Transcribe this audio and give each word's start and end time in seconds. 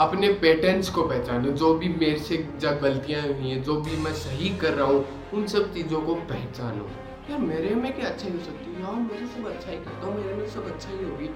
अपने 0.00 0.28
पैटर्न्स 0.32 0.88
को 0.88 1.02
पहचानो, 1.02 1.50
जो 1.50 1.74
भी 1.74 1.88
मेरे 1.88 2.18
से 2.18 2.36
जब 2.60 2.78
गलतियाँ 2.80 3.22
हुई 3.22 3.50
हैं, 3.50 3.62
जो 3.62 3.80
भी 3.80 3.96
मैं 3.96 4.12
सही 4.12 4.48
कर 4.58 4.72
रहा 4.72 4.86
हूँ, 4.86 5.04
उन 5.34 5.46
सब 5.46 5.74
चीज़ों 5.74 6.00
को 6.00 6.14
पहचानो। 6.14 6.86
यार 7.30 7.38
मेरे 7.38 7.74
में 7.74 7.92
क्या 7.92 8.08
अच्छा 8.08 8.28
हो 8.28 8.38
सकती 8.38 8.72
है? 8.72 8.80
यार 8.82 8.94
मेरे 8.94 9.26
सब 9.26 9.46
अच्छा 9.46 9.70
ही 9.70 9.76
करता 9.76 10.06
हूँ, 10.06 10.14
मेरे 10.20 10.34
में 10.34 10.48
सब 10.48 10.72
अच्छा 10.74 10.90
ही 10.90 11.04
होगी। 11.04 11.30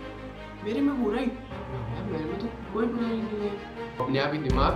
मेरे 0.65 0.81
में 0.81 1.05
बुराई 1.05 1.25
यार 1.25 2.11
मेरे 2.13 2.25
में 2.25 2.39
तो 2.39 2.47
कोई 2.75 2.87
बुराई 2.87 3.17
नहीं 3.17 3.41
है। 3.41 3.51
अपने 4.01 4.19
आप 4.19 4.33
ही 4.33 4.39
दिमाग 4.39 4.73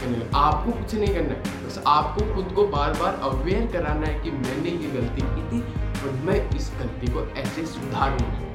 करने 0.00 0.30
आपको 0.34 0.72
कुछ 0.72 0.94
नहीं 0.94 1.14
करना 1.14 1.34
है। 1.34 1.66
बस 1.66 1.82
आपको 1.86 2.34
खुद 2.34 2.52
को 2.52 2.66
बार 2.68 2.92
बार 2.92 3.20
अवेयर 3.22 3.66
कराना 3.72 4.06
है 4.06 4.20
कि 4.20 4.30
मैंने 4.30 4.70
ये 4.70 4.90
गलती 4.90 5.22
की 5.22 5.48
थी 5.50 5.60
और 6.02 6.12
मैं 6.24 6.38
इस 6.56 6.72
गलती 6.80 7.12
को 7.12 7.26
ऐसे 7.36 7.66
सुधारूँगा। 7.66 8.53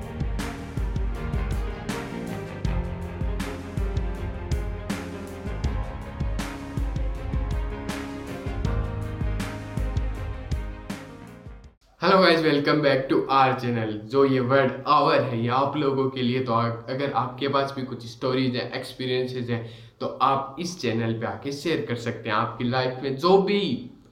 Hello 12.10 12.22
guys 12.22 12.40
welcome 12.42 12.80
back 12.82 13.06
to 13.10 13.20
our 13.32 13.54
channel 13.60 13.92
जो 14.12 14.24
ये 14.26 14.40
वर्ड 14.42 14.72
आवर 14.88 15.22
है, 15.22 15.42
ये 15.42 15.50
आप 15.50 15.76
लोगों 15.78 16.10
के 16.10 16.22
लिए 16.22 16.40
तो 16.44 16.54
अगर 16.54 17.12
आपके 17.16 17.48
पास 17.48 17.74
भी 17.76 17.82
कुछ 17.84 18.06
स्टोरीज 18.06 18.56
है 18.56 18.64
एक्सपीरियंसेस 18.78 19.50
हैं 19.50 19.60
तो 20.00 20.08
आप 20.22 20.56
इस 20.60 20.80
चैनल 20.82 21.14
पे 21.20 21.26
आके 21.26 21.52
शेयर 21.52 21.86
कर 21.86 21.96
सकते 21.98 22.30
हैं। 22.30 22.36
आपकी 22.36 22.64
लाइफ 22.64 23.04
में 23.04 23.16
जो 23.18 23.38
भी 23.42 23.60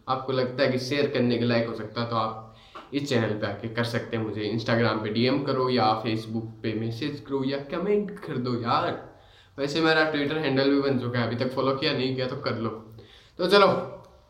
आपको 0.08 0.34
लगता 0.34 0.64
है 0.64 0.72
कि 0.72 0.80
शेयर 0.80 1.08
करने 1.12 1.38
के 1.38 1.46
लायक 1.46 1.68
हो 1.68 1.73
सकता 1.76 2.02
है 2.02 2.10
तो 2.10 2.16
आप 2.16 2.92
इस 2.94 3.08
चैनल 3.10 3.34
पे 3.34 3.48
आके 3.48 3.68
कर 3.70 3.84
सकते 3.86 4.18
हैं। 4.18 4.23
मुझे 4.23 4.42
इंस्टाग्राम 4.42 5.00
पे 5.04 5.14
डीएम 5.14 5.42
करो 5.44 5.70
या 5.70 5.92
फेसबुक 6.04 6.52
पे 6.64 6.73
मैसेज 6.80 7.23
करो 7.28 7.44
या 7.45 7.58
कमेंट 7.72 8.12
कर 8.20 8.38
दो 8.40 8.54
यार। 8.62 8.92
वैसे 9.58 9.82
मेरा 9.82 10.04
ट्विटर 10.12 10.38
हैंडल 10.38 10.70
भी 10.72 10.80
बन 10.82 11.00
चुका 11.00 11.20
है, 11.20 11.26
अभी 11.28 11.36
तक 11.36 11.54
फॉलो 11.56 11.76
किया 11.76 11.94
नहीं 11.94 12.14
किया 12.16 12.28
तो 12.28 12.36
कर 12.45 12.58
लो। 12.58 12.70
तो 13.40 13.48
चलो 13.48 13.72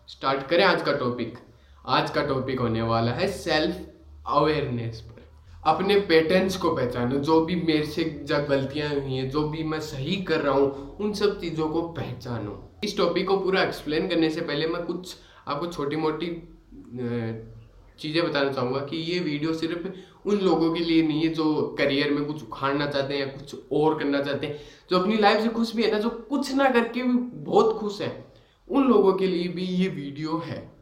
स्टार्ट 0.09 0.47
करें 0.47 0.63
आज 0.63 0.81
का 0.81 0.93
टॉपिक 0.95 1.37
आज 1.87 2.09
का 2.09 2.21
टॉपिक 2.21 2.59
होने 2.59 2.81
वाला 2.81 3.11
है 3.11 3.27
सेल्फ 3.31 3.75
अवेयरनेस 4.27 4.99
पर। 5.01 5.21
अपने 5.63 5.95
पैटर्न्स 5.99 6.57
को 6.57 6.69
पहचानो, 6.75 7.17
जो 7.17 7.39
भी 7.41 7.55
मेरे 7.55 7.85
से 7.85 8.03
जब 8.23 8.47
गलतियाँ 8.47 8.89
हुई 8.89 9.13
हैं, 9.13 9.29
जो 9.29 9.47
भी 9.49 9.63
मैं 9.63 9.79
सही 9.79 10.15
कर 10.21 10.41
रहा 10.41 10.53
हूँ, 10.53 10.97
उन 10.97 11.13
सब 11.13 11.39
चीज़ों 11.41 11.69
को 11.69 11.81
पहचानो। 11.81 12.79
इस 12.83 12.97
टॉपिक 12.97 13.27
को 13.27 13.37
पूरा 13.37 13.63
एक्सप्लेन 13.63 14.07
करने 14.09 14.29
से 14.29 14.41
पहले 14.41 14.67
मैं 14.67 14.83
कुछ, 14.85 15.15
आपको 15.47 15.67
छोटी 15.67 15.95
मोटी 15.95 16.27
चीज़ें 17.99 18.23
बताना 18.29 18.51
चाहूँगा 18.51 18.79
कि 18.79 18.97
ये 18.97 19.19
वीडियो 19.19 19.53
सिर्फ़ 19.53 19.87
उन 20.29 20.39
लोगों 20.39 20.73
के 20.73 20.83
लिए 20.83 21.01
नहीं 21.03 21.23
है, 21.23 21.33
जो 21.33 21.75
करियर 21.79 22.11
में 22.11 22.23
कुछ 22.25 22.43
उखाड़ना 22.43 22.85
चाहते 22.85 23.13
हैं 23.13 23.21
या 23.21 23.33
कुछ 23.33 23.55
और 23.73 23.99
करना 23.99 24.21
चाहते 24.21 24.47
हैं, 24.47 24.59
जो 24.89 24.99
अपनी 24.99 25.17
लाइफ 25.17 25.43
से 25.43 25.49
खुश 25.49 25.75
भी 25.75 25.83
है 25.83 25.91
ना, 25.91 25.99
जो 25.99 26.09
कुछ 26.09 26.53
ना 26.55 26.69
करके 26.69 27.03
भी 27.03 27.17
बहुत 27.43 27.77
खुश 27.79 28.01
है। 28.01 28.15
उन 28.67 28.87
लोगों 28.87 29.13
के 29.13 29.27
लिए 29.27 29.47
भी 29.47 29.65
ये 29.65 29.87
वीडियो 29.89 30.43
है। 30.45 30.76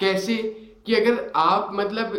कैसे 0.00 0.36
कि 0.86 0.94
अगर 0.94 1.30
आप 1.36 1.70
मतलब 1.74 2.14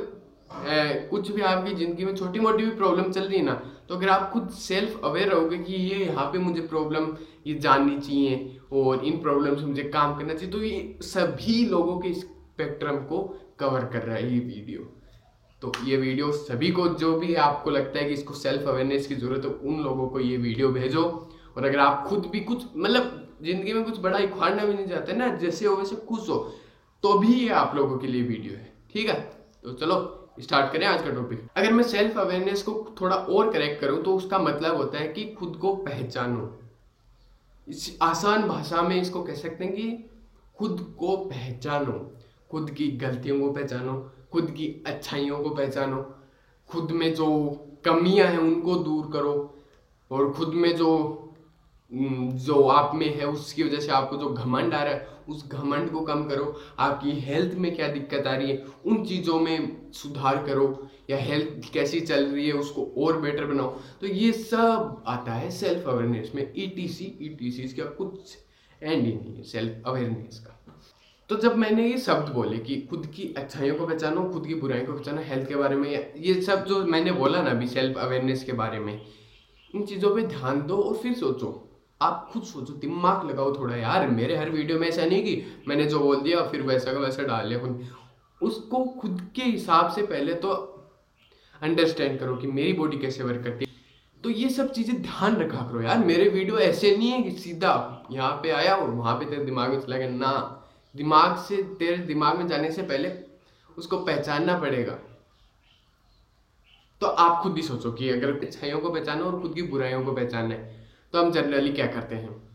ए, 0.67 1.07
कुछ 1.09 1.31
भी 1.31 1.41
आपकी 1.43 1.75
ज़िंदगी 1.75 2.05
में 2.05 2.15
छोटी 2.15 2.39
मोटी 2.39 2.63
भी 2.65 2.71
प्रॉब्लम 2.77 3.11
चल 3.11 3.21
रही 3.21 3.37
है 3.37 3.43
ना 3.45 3.53
तो 3.89 3.95
अगर 3.95 4.09
आप 4.09 4.29
खुद 4.31 4.49
सेल्फ 4.51 5.01
अवेयर 5.05 5.29
रहोगे 5.29 5.57
कि 5.57 5.73
ये 5.73 6.05
यहाँ 6.05 6.25
पे 6.31 6.37
मुझे 6.39 6.61
प्रॉब्लम 6.67 7.07
ये 7.47 7.53
जाननी 7.55 7.97
चाहिए 7.97 8.59
और 8.73 9.05
इन 9.05 9.17
प्रॉब्लम 9.21 9.55
से 9.55 9.65
मुझे 9.65 9.83
काम 9.89 10.17
करना 10.17 10.33
चाहिए 10.33 10.51
तो 10.51 10.63
ये 10.63 10.99
सभी 11.03 11.65
लोगों 11.65 11.97
के 11.99 12.13
स्पेक्ट्रम 12.13 12.97
को 13.05 13.21
कवर 13.59 13.85
कर 13.93 14.03
रहा 14.03 14.15
है 14.15 14.33
ये 14.33 14.39
वीडियो 14.39 14.87
तो 15.61 15.71
ये 15.85 15.97
वीडियो 15.97 16.31
सभी 16.33 16.71
को 16.71 16.87
जो 16.99 17.13
भी 17.19 17.33
आपको 17.45 17.69
लगता 17.69 17.99
है 17.99 18.05
कि 18.05 18.13
इसको 18.13 18.33
सेल्फ 18.33 18.67
अवेयरनेस 18.67 19.07
की 19.07 19.15
ज़रूरत 19.15 19.45
है 19.45 19.51
उन 19.51 19.81
लोगों 19.83 20.07
को 20.09 20.19
ये 20.19 20.37
वीडियो 20.37 20.69
भेजो। 20.69 21.03
और 21.57 21.65
अगर 21.65 21.79
आप 21.79 22.05
खुद 22.07 22.25
भी 22.31 22.39
कुछ 22.41 22.63
मतलब 22.75 23.37
ज़िंदगी 23.43 23.73
में 23.73 23.83
कुछ 23.83 23.99
बड़ा 23.99 24.19
उखाड़ना 24.19 24.65
भी 24.65 24.73
नहीं 24.73 24.87
चाहते 24.87 25.13
ना 25.13 25.27
जैसे 25.37 25.65
हो 25.65 25.75
वैसे 25.75 25.95
खुश 26.09 26.29
हो। 26.29 26.37
तो 27.03 27.17
भी 27.19 27.33
ये 27.33 27.49
आप 27.49 27.75
लोगों 27.75 27.97
के 27.97 28.07
लिए 28.07 28.21
वीडियो 28.21 28.53
है, 28.53 28.71
ठीक 28.93 29.09
है? 29.09 29.19
तो 29.63 29.73
चलो 29.73 30.15
स्टार्ट 30.39 30.71
करें 30.73 30.85
आज 30.87 31.01
का 31.01 31.09
टॉपिक 31.09 31.47
अगर 31.55 31.73
मैं 31.73 31.83
सेल्फ 31.83 32.17
अवेयरनेस 32.17 32.61
को 32.63 32.95
थोड़ा 33.01 33.15
और 33.15 33.51
करेक्ट 33.53 33.81
करूँ 33.81 34.03
तो 34.03 34.15
उसका 34.15 34.39
मतलब 34.39 34.75
होता 34.75 34.97
है 34.97 35.07
कि 35.07 35.25
खुद 35.33 35.55
को 35.55 35.75
पहचानो। 35.75 36.59
इस 37.67 37.97
आसान 38.01 38.47
भाषा 38.47 38.81
में 38.81 39.01
इसको 39.01 39.23
कह 39.23 39.33
सकते 39.33 39.63
हैं 39.63 39.73
कि 39.73 40.09
खुद 40.57 40.95
को 40.99 41.15
पहचानो। 41.17 41.93
खुद 42.51 42.69
की 42.69 42.87
गलतियों 42.91 43.39
को 43.39 43.51
पहचानो, 43.51 44.11
खुद 44.31 44.51
की 44.51 44.83
अच्छाइयों 44.87 45.39
को 45.39 45.49
पहचानो। 45.49 46.01
खुद 46.69 46.91
में 46.91 47.13
जो 47.15 47.27
कमियाँ 47.85 48.27
हैं, 48.27 48.37
उनको 48.37 48.75
दूर 48.75 49.11
करो। 49.13 49.55
और 50.11 50.31
खुद 50.33 50.53
में 50.53 50.75
जो 50.75 50.89
जो 51.91 52.61
आप 52.63 52.95
में 52.95 53.15
है, 53.15 53.27
उसकी 53.27 53.63
वजह 53.63 53.79
से 53.79 53.91
आपको 53.91 54.17
जो 54.17 54.29
घमंड 54.29 54.73
आ 54.73 54.83
रहा 54.83 54.93
है, 54.93 55.07
उस 55.29 55.47
घमंड 55.47 55.89
को 55.91 56.01
कम 56.01 56.23
करो। 56.23 56.55
आपकी 56.79 57.11
हेल्थ 57.11 57.53
में 57.55 57.75
क्या 57.75 57.87
दिक्कत 57.87 58.27
आ 58.27 58.35
रही 58.35 58.49
है, 58.51 58.65
उन 58.85 59.03
चीज़ों 59.05 59.39
में 59.39 59.91
सुधार 59.91 60.43
करो। 60.45 60.87
या 61.09 61.17
हेल्थ 61.17 61.71
कैसी 61.73 61.99
चल 62.01 62.25
रही 62.25 62.47
है, 62.47 62.53
उसको 62.53 62.83
और 62.97 63.19
बेटर 63.21 63.45
बनाओ। 63.45 63.69
तो 64.01 64.07
ये 64.07 64.31
सब 64.31 65.03
आता 65.07 65.33
है 65.33 65.49
सेल्फ 65.51 65.87
अवेयरनेस 65.87 66.31
में। 66.35 66.41
E 66.57 66.67
T 66.67 66.87
C 66.87 67.05
E 67.21 67.29
T 67.29 67.51
C 67.51 67.61
इसका 67.61 67.83
कुछ 67.83 68.37
एंड 68.81 69.05
ही 69.05 69.13
नहीं 69.13 69.35
है 69.35 69.43
सेल्फ 69.43 69.87
अवेयरनेस 69.87 70.39
का। 70.39 70.55
तो 71.29 71.35
जब 71.35 71.55
मैंने 71.55 71.87
ये 71.87 71.97
शब्द 71.97 72.29
बोले 72.33 72.57
कि 72.57 72.75
खुद 72.81 73.05
की 73.05 73.33
अच्छाइयों 73.37 73.75
को 73.75 73.87
पहचानो 73.87 74.23
खुद 74.23 74.45
की 74.47 74.53
बुराइयों 74.55 74.85
को 74.85 74.93
पहचानो 74.93 75.21
हेल्थ 75.21 75.47
के 75.47 75.55
बारे 75.55 75.75
में, 75.75 76.13
ये 76.17 76.41
सब 76.41 76.65
जो 76.65 76.83
मैंने 76.85 77.11
बोला 77.11 77.41
ना 77.41 77.49
अभी 77.49 77.67
सेल्फ 77.67 77.97
अवेयरनेस 77.97 78.43
के 78.43 78.53
बारे 78.53 78.79
में, 78.79 79.01
इन 79.73 79.85
चीज़ों 79.85 80.15
पे 80.15 80.21
ध्यान 80.27 80.61
दो 80.61 80.77
और 80.77 80.95
फिर 80.97 81.13
सोचो। 81.13 81.68
आप 82.01 82.29
खुद 82.33 82.43
सोचो, 82.43 82.73
दिमाग 82.73 83.29
लगाओ 83.29 83.59
थोड़ा, 83.59 83.75
यार, 83.75 84.07
मेरे 84.07 84.35
हर 84.37 84.49
वीडियो 84.49 84.79
में 84.79 84.87
ऐसा 84.87 85.05
नहीं 85.05 85.23
कि 85.23 85.63
मैंने 85.67 85.85
जो 85.85 85.99
बोल 85.99 86.21
दिया, 86.21 86.43
फिर 86.43 86.61
वैसा 86.61 86.93
का 86.93 86.99
वैसा 86.99 87.23
डाल 87.23 87.47
लिया। 87.47 87.89
उसको 88.41 88.83
खुद 88.85 89.31
के 89.35 89.43
हिसाब 89.43 89.89
से 89.91 90.01
पहले 90.01 90.33
तो 90.33 90.51
अंडरस्टैंड 91.61 92.19
करो 92.19 92.35
कि 92.35 92.47
मेरी 92.47 92.73
बॉडी 92.73 92.97
कैसे 92.97 93.23
वर्क 93.23 93.43
करती 93.43 93.65
है। 93.65 93.71
तो 94.23 94.29
ये 94.29 94.49
सब 94.49 94.71
चीज़ें 94.71 95.01
ध्यान 95.01 95.35
रखा 95.35 95.61
करो, 95.61 95.81
यार, 95.81 95.97
मेरे 95.97 96.29
वीडियो 96.29 96.57
ऐसे 96.59 96.95
नहीं 96.97 97.09
है 97.09 97.21
कि 97.23 97.31
सीधा 97.31 98.05
यहाँ 98.11 98.31
पे 98.43 98.49
आया 98.49 98.75
और 98.75 98.89
वहाँ 98.89 99.15
पे 99.15 99.25
तेरे 99.25 99.45
दिमाग 99.45 99.69
में 99.69 99.79
चला 99.81 99.97
गया। 99.97 100.09
ना, 100.09 100.65
दिमाग 100.95 101.37
से, 101.37 101.63
तेरे 101.79 101.97
दिमाग 101.97 102.37
में 102.37 102.47
जाने 102.47 102.71
से 102.71 102.81
पहले 102.81 103.11
उसको 103.77 103.97
पहचानना 103.97 104.57
पड़ेगा। 104.59 104.99
तो 107.01 107.07
आप 107.07 107.41
खुद 107.43 107.55
ही 107.55 107.61
सोचो 107.63 107.91
कि 107.91 108.09
अगर 108.09 108.45
अच्छाइयों 108.45 108.79
को 108.79 108.89
पहचानो 108.89 109.25
और 109.25 109.41
खुद 109.41 109.53
की 109.53 109.61
बुराइयों 109.61 110.05
को 110.05 110.13
पहचानना 110.13 110.55
है। 110.55 110.78
तो 111.13 111.23
हम 111.23 111.31
जनरली 111.31 111.71
क्या 111.71 111.87
करते 111.87 112.15
हैं? 112.15 112.49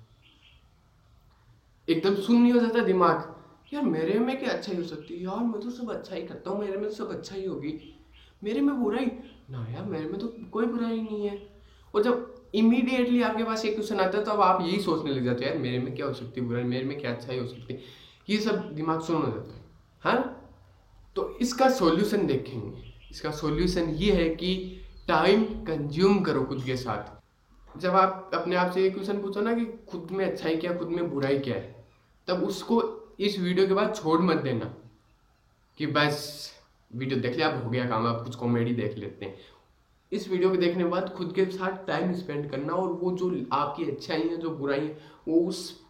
एकदम 1.88 2.14
सुन 2.14 2.36
नहीं 2.36 2.52
हो 2.52 2.60
जाता 2.60 2.80
दिमाग। 2.80 3.34
यार, 3.74 3.82
मेरे 3.82 4.18
में 4.18 4.38
क्या 4.38 4.50
अच्छा 4.50 4.72
ही 4.72 4.78
हो 4.78 4.84
सकती 4.84 5.14
है? 5.14 5.24
यार, 5.24 5.38
मैं 5.38 5.60
तो 5.60 5.70
सब 5.70 5.90
अच्छा 5.90 6.16
ही 6.16 6.22
करता 6.22 6.50
हूँ, 6.50 6.60
मेरे 6.60 6.78
में 6.78 6.88
तो 6.88 6.94
सब 6.94 7.10
अच्छा 7.10 7.36
ही 7.36 7.44
होगी। 7.44 8.00
मेरे 8.44 8.60
में 8.60 8.82
बुराई? 8.82 9.06
ना 9.50 9.66
यार, 9.70 9.84
मेरे 9.84 10.04
में 10.04 10.18
तो 10.18 10.32
कोई 10.52 10.66
बुराई 10.66 11.00
नहीं 11.00 11.28
है। 11.28 11.48
और 11.94 12.02
जब 12.02 12.34
इमीडिएटली 12.54 13.22
आपके 13.22 13.44
पास 13.44 13.64
एक 13.64 13.74
क्वेश्चन 13.74 14.00
आता 14.00 14.18
है 14.18 14.24
तो 14.24 14.30
अब 14.30 14.40
आप 14.40 14.62
यही 14.62 14.80
सोचने 14.80 15.10
लग 15.10 15.24
जाते 15.24 15.44
हैं, 15.44 15.52
यार, 15.52 15.62
मेरे 15.62 15.78
में 15.78 15.94
क्या 15.94 16.06
हो 16.06 16.12
सकती 16.12 16.40
है 16.40 16.46
बुराई? 16.46 16.62
मेरे 16.62 16.84
में 16.84 17.00
क्या 17.00 17.10
अच्छा 17.10 17.32
ही 17.32 17.38
हो 17.38 17.46
सकती 17.46 17.74
है? 17.74 17.80
ये 18.28 18.38
सब 18.38 18.72
दिमाग 18.72 19.00
सुन 19.00 19.16
हो 19.16 19.26
जाता 19.26 19.54
है। 19.54 19.64
हाँ? 20.00 20.40
तो 21.16 21.38
इसका 21.40 21.70
सॉल्यूशन 21.70 22.26
देखेंगे। 22.26 22.94
इसका 23.10 23.30
सॉल्यूशन 23.30 23.88
ये 23.88 24.12
है 24.12 24.28
कि 24.28 24.80
टाइम 25.08 25.44
कंज्यूम 25.44 26.20
करो 26.20 26.44
खुद 26.44 26.64
के 26.64 26.76
साथ। 26.76 27.23
जब 27.76 27.90
आप 27.90 28.30
अपने 28.34 28.56
आप 28.56 28.70
से 28.72 28.82
ये 28.82 28.90
क्वेश्चन 28.90 29.20
पूछो 29.22 29.40
ना 29.40 29.54
कि 29.54 29.64
खुद 29.88 30.08
में 30.10 30.24
अच्छाई 30.24 30.56
क्या, 30.56 30.74
खुद 30.74 30.88
में 30.88 31.10
बुराई 31.10 31.38
क्या 31.38 31.54
है, 31.54 31.74
तब 32.28 32.42
उसको 32.44 32.82
इस 33.20 33.38
वीडियो 33.38 33.66
के 33.66 33.74
बाद 33.74 33.94
छोड़ 33.94 34.20
मत 34.20 34.36
देना 34.36 34.74
कि 35.80 35.86
बस 35.86 36.52
वीडियो 36.90 37.20
देख 37.20 37.36
लिया, 37.36 37.48
अब 37.48 37.64
हो 37.64 37.70
गया 37.70 37.88
काम 37.88 38.06
आप 38.06 38.22
कुछ 38.24 38.34
कॉमेडी 38.34 38.74
देख 38.74 38.96
लेते 38.98 39.26
हैं। 39.26 39.34
इस 40.12 40.28
वीडियो 40.30 40.50
को 40.50 40.56
देखने 40.56 40.82
के 40.82 40.88
बाद 40.88 41.08
खुद 41.08 41.32
के 41.34 41.44
साथ 41.44 41.86
टाइम 41.86 42.12
स्पेंड 42.14 42.50
करना 42.50 42.72
और 42.72 42.92
वो 42.92 43.12
जो 43.12 43.30
आपकी 43.52 43.84
अच्छाई 43.84 44.22
है, 44.22 44.36
जो 44.36 44.50
बुराई 44.50 44.80
है, 44.80 44.98
वो 45.28 45.40
उस 45.40 45.80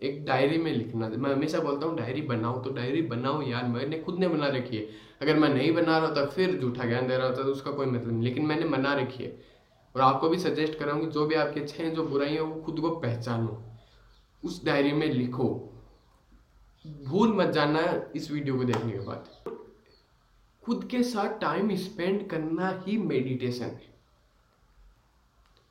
एक 0.00 0.24
डायरी 0.24 0.58
में 0.58 0.72
लिखना। 0.72 1.08
मैं 1.08 1.32
हमेशा 1.32 1.58
बोलता 1.58 1.86
हूँ 1.86 1.96
डायरी 1.96 2.22
बनाओ 2.22 2.60
तो 2.62 2.70
डायरी 2.70 3.02
बनाओ 3.02 3.42
यार, 3.42 3.64
मैंने 3.64 3.98
खुद 3.98 4.18
ने 4.18 4.28
बना 4.28 4.48
रखी 4.48 4.76
है। 4.76 4.86
अगर 5.22 5.38
मैं 5.38 5.48
नहीं 5.48 5.72
बना 5.72 5.98
रहा 5.98 6.08
होता, 6.08 6.24
फिर 6.26 6.58
झूठा 6.60 6.84
ज्ञान 6.84 7.06
दे 7.08 7.16
रहा 7.16 7.26
होता 7.26 7.42
तो 7.42 7.50
उसका 7.50 7.70
कोई 7.70 7.86
मतलब 7.86 8.12
नहीं। 8.12 8.22
लेकिन 8.22 8.46
मैंने 8.46 8.66
बना 8.68 8.94
रखी 8.94 9.24
है। 9.24 9.53
और 9.94 10.02
आपको 10.02 10.28
भी 10.28 10.38
सजेस्ट 10.38 10.78
कराऊँगी, 10.78 11.06
जो 11.06 11.26
भी 11.26 11.34
आपके 11.34 11.60
अच्छे 11.60 11.82
हैं, 11.82 11.94
जो 11.94 12.04
बुराई 12.04 12.32
हैं, 12.32 12.40
वो 12.40 12.60
खुद 12.62 12.80
को 12.80 12.90
पहचानो। 12.90 13.62
उस 14.42 14.64
डायरी 14.64 14.92
में 14.92 15.06
लिखो। 15.08 15.48
भूल 17.04 17.32
मत 17.32 17.48
जाना 17.48 17.80
इस 18.16 18.30
वीडियो 18.30 18.56
को 18.56 18.64
देखने 18.64 18.92
के 18.92 18.98
बाद। 19.00 19.28
खुद 20.62 20.84
के 20.90 21.02
साथ 21.02 21.38
टाइम 21.40 21.74
स्पेंड 21.76 22.28
करना 22.28 22.68
ही 22.86 22.96
मेडिटेशन 22.98 23.64
है। 23.64 23.92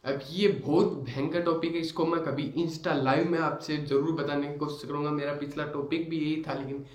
अब 0.05 0.21
ये 0.31 0.47
बहुत 0.65 0.93
भयंकर 1.03 1.41
टॉपिक 1.41 1.73
है, 1.73 1.79
इसको 1.79 2.05
मैं 2.05 2.23
कभी 2.23 2.43
इंस्टा 2.57 2.93
लाइव 2.93 3.29
में 3.29 3.37
आपसे 3.39 3.77
ज़रूर 3.77 4.11
बताने 4.13 4.47
की 4.47 4.57
कोशिश 4.57 4.87
करूँगा। 4.87 5.11
मेरा 5.11 5.33
पिछला 5.33 5.65
टॉपिक 5.67 6.09
भी 6.09 6.17
यही 6.19 6.43
था, 6.47 6.53
लेकिन 6.53 6.85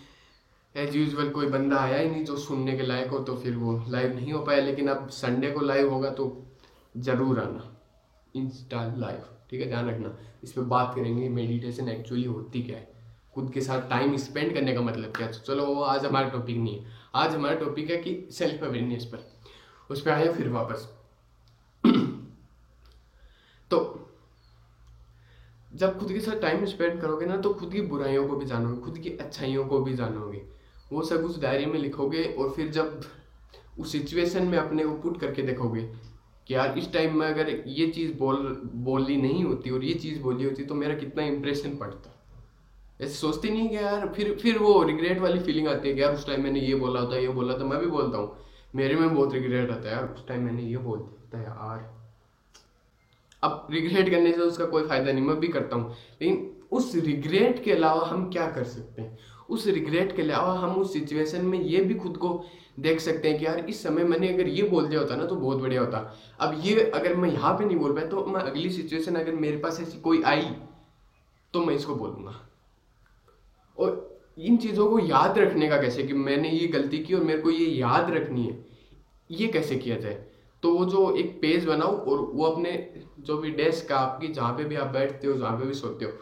एज 0.75 0.97
यूजल 0.97 1.31
कोई 1.31 1.47
बंदा 1.49 1.77
आया 1.77 1.99
ही 1.99 2.09
नहीं 2.11 2.25
जो 2.25 2.37
सुनने 2.39 2.77
के 2.77 2.83
लायक 2.83 3.11
हो 3.11 3.19
तो 3.21 3.37
फिर 3.37 3.57
वो 3.57 3.81
लाइव 3.89 4.15
नहीं 4.15 4.33
हो 4.33 4.41
पाया। 4.45 4.61
लेकिन 4.63 4.89
अब 4.89 5.09
संडे 5.13 5.51
को 5.51 5.61
लाइव 5.61 5.93
होगा 5.93 6.11
तो 6.11 6.27
ज़रूर 6.99 7.41
आना 7.41 7.81
इंस्टा 8.35 8.95
लाइव 8.97 9.25
ठीक 9.51 9.61
है? 9.61 9.69
ध्यान 9.69 9.89
रखना। 9.91 10.17
इस 10.45 10.53
पर 10.53 10.63
बात 10.63 10.95
करेंगे 10.95 11.29
मेडिटेशन 11.29 11.89
एक्चुअली 11.89 12.25
होती 12.25 12.63
क्या 12.63 12.77
है? 12.77 12.89
खुद 13.35 13.51
के 13.53 13.61
साथ 13.61 13.89
टाइम 13.91 14.17
स्पेंड 14.17 14.55
करने 14.55 14.73
का 14.75 14.81
मतलब 14.81 15.13
क्या 15.13 15.27
है? 15.27 15.33
तो 15.33 15.39
चलो 15.39 15.67
वो 15.67 15.83
आज 15.83 16.05
हमारा 16.05 16.29
टॉपिक 16.29 16.57
नहीं 16.57 16.79
है। 16.79 16.87
आज 17.15 17.35
हमारा 17.35 17.55
टॉपिक 17.55 17.91
है 17.91 17.97
कि 17.97 18.29
सेल्फ 18.31 18.65
अवेयरनेस 18.65 19.05
पर। 19.05 19.19
उस 19.91 20.01
पर 20.01 20.11
आए 20.11 20.33
फिर 20.33 20.49
वापस। 20.49 20.89
तो 23.71 23.79
जब 25.75 25.99
खुद 25.99 26.13
के 26.13 26.21
साथ 26.21 26.41
टाइम 26.41 26.65
स्पेंड 26.65 27.01
करोगे 27.01 27.27
ना 27.27 27.37
तो 27.37 27.55
खुद 27.55 27.73
की 27.73 27.81
बुराइयों 27.81 28.29
को 28.29 28.37
भी 28.37 28.47
जानोगे, 28.47 28.81
खुद 28.81 28.99
की 28.99 29.11
अच्छाइयों 29.11 29.67
को 29.67 29.81
भी 29.81 29.95
जानोगे। 29.95 30.43
वो 30.93 31.03
सब 31.03 31.25
उस 31.25 31.41
डायरी 31.41 31.67
में 31.67 31.79
लिखोगे 31.79 32.25
और 32.25 32.51
फिर 32.51 32.69
जब 32.69 33.01
उस 33.79 33.93
सिचुएशन 33.93 34.47
में 34.47 34.59
अपने 34.59 34.85
को 34.85 34.93
पुट 34.93 35.21
करके 35.21 35.43
देखोगे 35.43 35.83
कि 36.49 36.55
यार 36.55 36.79
इस 36.79 36.93
टाइम 36.93 37.19
में 37.19 37.27
अगर 37.27 37.63
ये 37.67 37.87
चीज़ 37.87 38.13
बोल 38.13 38.37
बोली 38.75 39.17
नहीं 39.17 39.45
होती 39.45 39.71
और 39.71 39.85
ये 39.85 39.95
चीज़ 39.95 40.21
बोली 40.23 40.45
होती 40.45 40.65
तो 40.65 40.75
मेरा 40.75 40.95
कितना 40.95 41.23
इंप्रेशन 41.23 41.77
पड़ता। 41.77 42.15
ऐसे 43.01 43.15
सोचते 43.15 43.51
नहीं 43.51 43.69
कि 43.69 43.77
यार, 43.77 44.09
फिर 44.09 44.39
फिर 44.43 44.59
वो 44.59 44.83
रिग्रेट 44.83 45.19
वाली 45.19 45.39
फीलिंग 45.39 45.69
आती 45.69 45.89
है 45.89 45.95
कि 45.95 46.03
यार 46.03 46.15
उस 46.15 46.27
टाइम 46.27 46.43
मैंने 46.43 46.61
ये 46.61 46.75
बोला 46.75 47.01
होता 47.01 47.17
ये 47.17 47.29
बोला 47.29 47.59
था, 47.59 47.65
मैं 47.65 47.81
भी 47.81 47.87
बोलता 47.87 48.19
हूँ। 48.19 48.37
मेरे 48.75 48.95
में 48.95 49.15
बहुत 49.15 49.33
रिग्रेट 49.33 49.71
आता 49.71 49.89
है 49.89 49.95
यार, 49.95 50.05
उस 50.05 50.29
टाइम 50.29 50.43
मैंने 50.43 50.63
ये 50.63 50.77
बोल 50.77 50.99
दिया 50.99 51.43
यार। 51.43 51.99
अब 53.43 53.67
रिग्रेट 53.71 54.11
करने 54.11 54.33
से 54.33 54.41
उसका 54.41 54.65
कोई 54.65 54.83
फ़ायदा 54.83 55.13
नहीं, 55.13 55.25
मैं 55.25 55.41
भी 55.41 55.49
करता 55.49 55.77
हूँ। 55.77 55.91
लेकिन 56.23 56.57
उस 56.73 56.95
रिग्रेट 56.95 57.65
के 57.65 57.73
अलावा 57.73 58.07
हम 58.07 58.31
क्या 58.31 58.51
कर 58.51 58.65
सकते 58.65 59.03
हैं? 59.03 59.19
उस 59.49 59.67
रिग्रेट 59.67 60.15
के 60.17 60.23
अलावा 60.23 60.53
हम 60.55 60.81
उस 60.81 60.93
सिचुएशन 60.93 61.45
में 61.45 61.61
ये 61.61 61.81
भी 61.83 61.95
खुद 61.95 62.17
को 62.17 62.45
देख 62.81 63.01
सकते 63.01 63.29
हैं 63.29 63.39
कि 63.39 63.47
यार, 63.47 63.59
इस 63.61 63.83
समय 63.83 64.05
मैंने 64.05 64.29
अगर 64.29 64.49
ये 64.49 64.63
बोल 64.65 64.87
दिया 64.89 65.01
होता 65.01 65.17
ना 65.17 65.25
तो 65.27 65.37
बहुत 65.37 65.59
बढ़िया 65.59 65.81
होता। 65.81 65.99
अब 66.41 66.61
ये 66.65 66.85
अगर 66.85 67.15
मैं 67.17 67.31
यहाँ 67.31 67.53
पे 67.55 67.65
नहीं 67.65 67.77
बोल 67.77 67.93
पाया 67.93 68.07
तो 68.07 68.25
मैं 68.27 68.41
अगली 68.43 68.71
सिचुएशन 68.71 69.15
अगर 69.15 69.35
मेरे 69.37 69.57
पास 69.57 69.81
ऐसी 69.81 70.01
कोई 70.01 70.23
आई 70.25 70.47
तो 71.55 71.61
मैं 71.61 71.75
इसको 71.75 71.95
बोलूँगा। 71.95 72.35
और 73.77 74.07
इन 74.39 74.57
चीज़ों 74.57 74.89
को 74.91 74.99
याद 74.99 75.39
रखने 75.39 75.69
का 75.69 75.81
कैसे 75.83 76.03
कि 76.03 76.13
मैंने 76.15 76.51
ये 76.51 76.67
गलती 76.69 76.99
की 76.99 77.15
और 77.15 77.23
मेरे 77.25 77.39
को 77.39 77.51
ये 77.51 77.67
याद 77.67 78.11
रखनी 78.11 78.47
है, 78.47 78.65
ये 79.31 79.47
कैसे 79.49 79.77
किया 79.77 79.97
जाए? 79.97 80.25
तो 80.63 80.73
वो 80.73 80.85
जो 80.85 81.11
एक 81.17 81.39
पेज 81.43 81.65
बनाओ 81.65 81.97
और 82.01 82.21
वो 82.25 82.45
अपने 82.45 82.73
जो 83.21 83.37
भी 83.39 83.51
डेस्क 83.53 83.89
का 83.89 83.97
आपकी, 83.97 84.29
जहाँ 84.29 84.53
पे 84.53 84.65
भी 84.65 84.77
आप 84.77 84.87
बैठते 84.89 85.27
हो, 85.27 85.35
जहाँ 85.35 85.59
पे 85.59 85.67
भी 85.67 85.75
सोते 85.75 86.05
हो 86.05 86.13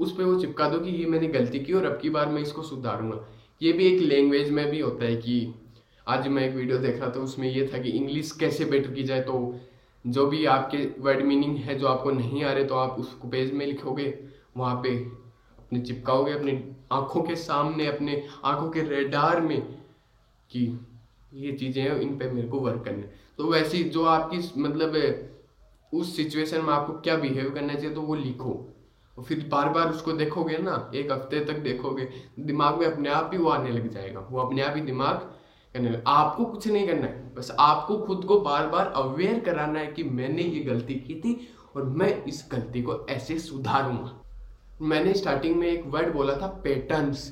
उस 0.00 0.16
पर 0.16 0.24
वो 0.24 0.38
चिपका 0.40 0.68
दो 0.68 0.78
कि 0.80 0.90
ये 0.90 1.06
मैंने 1.06 1.26
गलती 1.28 1.58
की 1.60 1.72
और 1.72 1.84
अब 1.86 1.98
की 2.02 2.10
बार 2.10 2.28
मैं 2.28 2.42
इसको 2.42 2.62
सुधारूँगा। 2.62 3.24
ये 3.60 3.72
भी 3.72 3.86
एक 3.86 4.00
लैंग्वेज 4.02 4.50
में 4.50 4.70
भी 4.70 4.80
होता 4.80 5.04
है 5.04 5.16
कि 5.16 5.54
आज 6.06 6.28
मैं 6.28 6.48
एक 6.48 6.54
वीडियो 6.54 6.78
देख 6.78 7.00
रहा 7.00 7.10
था, 7.10 7.20
उसमें 7.20 7.48
ये 7.48 7.68
था 7.74 7.78
कि 7.78 7.90
इंग्लिश 7.90 8.30
कैसे 8.32 8.64
बेटर 8.64 8.90
की 8.90 9.02
जाए 9.02 9.20
तो 9.22 9.60
जो 10.04 10.26
भी 10.26 10.44
आपके 10.46 10.78
वर्ड 11.00 11.22
मीनिंग 11.22 11.56
है, 11.56 11.78
जो 11.78 11.86
आपको 11.86 12.10
नहीं 12.10 12.44
आ 12.44 12.52
रहे 12.52 12.64
तो 12.64 12.74
आप 12.74 12.98
उसको 12.98 13.28
पेज 13.28 13.52
में 13.52 13.66
लिखोगे, 13.66 14.14
वहाँ 14.56 14.80
पे 14.82 14.94
अपने 15.58 15.80
चिपकाओगे, 15.80 16.32
अपने 16.32 16.52
आँखों 16.92 17.22
के 17.22 17.34
सामने, 17.36 17.86
अपने 17.86 18.22
आँखों 18.44 18.70
के 18.70 18.82
रेडार 18.84 19.40
में 19.40 19.60
कि 20.50 20.66
ये 21.34 21.52
चीज़ें 21.52 21.82
हैं, 21.82 22.00
इन 22.00 22.16
पे 22.18 22.30
मेरे 22.30 22.48
को 22.48 22.60
वर्क 22.60 22.82
करना 22.84 22.98
है। 22.98 23.18
तो 23.38 23.50
वैसी 23.50 23.82
जो 23.86 24.04
आपकी 24.06 24.60
मतलब 24.60 24.96
उस 25.92 26.16
सिचुएशन 26.16 26.60
में 26.60 26.72
आपको 26.72 26.92
क्या 27.00 27.16
बिहेव 27.16 27.50
करना 27.50 27.74
चाहिए 27.74 27.94
तो 27.94 28.02
वो 28.02 28.14
लिखो। 28.16 28.52
और 29.16 29.24
फिर 29.24 29.46
बार 29.50 29.68
बार 29.68 29.88
उसको 29.88 30.12
देखोगे 30.14 30.58
ना, 30.58 30.90
एक 30.94 31.12
हफ़्ते 31.12 31.44
तक 31.44 31.58
देखोगे, 31.60 32.08
दिमाग 32.40 32.78
में 32.78 32.86
अपने 32.86 33.08
आप 33.10 33.30
ही 33.32 33.38
वो 33.38 33.48
आने 33.50 33.70
लग 33.70 33.88
जाएगा। 33.90 34.20
वो 34.30 34.40
अपने 34.40 34.62
आप 34.62 34.76
ही 34.76 34.82
दिमाग 34.82 35.16
करने 35.74 35.90
लग, 35.90 36.02
आपको 36.06 36.44
कुछ 36.44 36.66
नहीं 36.68 36.86
करना 36.86 37.06
है, 37.06 37.34
बस 37.34 37.50
आपको 37.60 37.98
खुद 37.98 38.24
को 38.24 38.40
बार 38.40 38.66
बार 38.68 38.92
अवेयर 38.96 39.40
कराना 39.40 39.78
है 39.80 39.86
कि 39.88 40.04
मैंने 40.04 40.42
ये 40.42 40.60
गलती 40.64 40.94
की 40.96 41.14
थी 41.20 41.36
और 41.76 41.84
मैं 41.84 42.24
इस 42.24 42.48
गलती 42.52 42.82
को 42.82 43.04
ऐसे 43.10 43.38
सुधारूँगा। 43.38 44.16
मैंने 44.82 45.12
स्टार्टिंग 45.14 45.56
में 45.56 45.66
एक 45.68 45.86
वर्ड 45.86 46.12
बोला 46.12 46.34
था 46.36 46.46
पैटर्न्स 46.64 47.28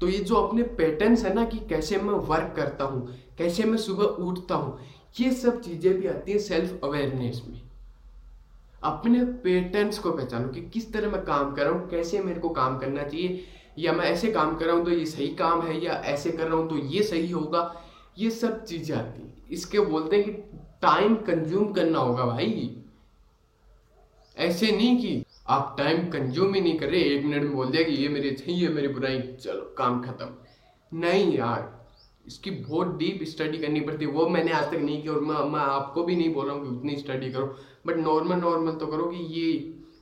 तो 0.00 0.08
ये 0.08 0.18
जो 0.20 0.34
अपने 0.36 0.62
पैटर्न्स 0.78 1.24
है 1.24 1.32
ना 1.34 1.44
कि 1.44 1.58
कैसे 1.68 1.96
मैं 1.98 2.14
वर्क 2.26 2.52
करता 2.56 2.84
हूँ, 2.84 3.06
कैसे 3.38 3.64
मैं 3.64 3.78
सुबह 3.78 4.24
उठता 4.24 4.54
हूँ, 4.54 4.78
ये 5.20 5.30
सब 5.32 5.60
चीज़ें 5.60 5.92
भी 5.94 6.06
आती 6.06 6.32
है 6.32 6.38
सेल्फ 6.38 6.84
अवेयरनेस 6.84 7.42
में। 7.48 7.60
अपने 8.84 9.24
पैटर्न्स 9.44 9.98
को 9.98 10.10
पहचानो 10.10 10.48
कि 10.48 10.60
किस 10.70 10.92
तरह 10.92 11.10
मैं 11.10 11.22
काम 11.24 11.54
कर 11.54 11.64
रहा 11.64 11.72
हूँ, 11.72 11.88
कैसे 11.90 12.20
मेरे 12.20 12.40
को 12.40 12.48
काम 12.50 12.78
करना 12.78 13.02
चाहिए। 13.02 13.44
या 13.78 13.92
मैं 13.92 14.04
ऐसे 14.04 14.30
काम 14.32 14.54
कर 14.56 14.66
रहा 14.66 14.76
हूँ 14.76 14.84
तो 14.84 14.90
ये 14.90 15.06
सही 15.06 15.28
काम 15.34 15.62
है, 15.62 15.80
या 15.84 15.92
ऐसे 15.92 16.30
कर 16.30 16.46
रहा 16.46 16.56
हूँ 16.56 16.68
तो 16.70 16.76
ये 16.86 17.02
सही 17.02 17.30
होगा। 17.30 17.82
ये 18.18 18.30
सब 18.30 18.64
चीज़ें 18.64 18.96
आती 18.96 19.22
हैं। 19.22 19.46
इसके 19.50 19.80
बोलते 19.80 20.16
हैं 20.16 20.24
कि 20.24 20.32
टाइम 20.82 21.14
कंज्यूम 21.24 21.72
करना 21.72 21.98
होगा 21.98 22.24
भाई। 22.26 22.70
ऐसे 24.36 24.70
नहीं 24.72 24.96
कि 24.98 25.24
आप 25.48 25.74
टाइम 25.78 26.08
कंज्यूम 26.10 26.54
ही 26.54 26.60
नहीं 26.60 26.78
कर 26.78 26.88
रहे, 26.88 27.00
एक 27.00 27.24
मिनट 27.24 27.42
में 27.42 27.54
बोल 27.54 27.70
दिया 27.70 27.82
कि 27.82 27.92
ये 27.92 28.08
मेरी 28.08 28.30
अच्छी 28.30 28.54
है 28.54 28.68
मेरी 28.68 28.88
बुराई, 28.88 29.20
चलो, 29.20 29.74
काम 29.78 30.00
खत्म। 30.02 30.98
नहीं 30.98 31.36
यार 31.36 31.83
इसकी 32.26 32.50
बहुत 32.50 32.96
डीप 32.98 33.22
स्टडी 33.28 33.58
करनी 33.58 33.80
पड़ती 33.80 34.04
है। 34.04 34.10
वो 34.10 34.26
मैंने 34.28 34.52
आज 34.52 34.70
तक 34.70 34.78
नहीं 34.78 35.02
की 35.02 35.08
और 35.08 35.20
मैं 35.20 35.44
मैं 35.50 35.60
आपको 35.60 36.04
भी 36.04 36.16
नहीं 36.16 36.32
बोल 36.34 36.46
रहा 36.46 36.54
हूँ 36.54 36.62
कि 36.64 36.76
उतनी 36.76 36.96
स्टडी 36.96 37.30
करो। 37.32 37.46
बट 37.86 37.96
नॉर्मल 37.96 38.36
नॉर्मल 38.40 38.72
तो 38.74 38.86
करो 38.86 39.06
कि 39.06 39.24
ये 39.40 39.50